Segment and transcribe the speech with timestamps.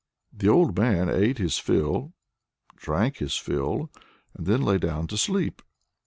[0.35, 2.13] The old man ate his fill,
[2.75, 3.91] drank his fill,
[4.33, 5.61] and then lay down to sleep.